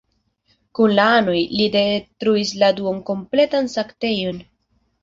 Kun 0.79 0.95
la 0.99 1.05
anoj, 1.17 1.35
li 1.59 1.67
detruis 1.77 2.55
la 2.65 2.73
duon-kompletan 2.81 3.73
sanktejon. 3.77 4.47